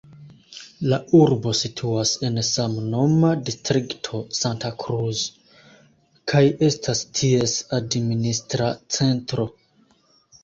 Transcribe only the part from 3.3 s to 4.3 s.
distrikto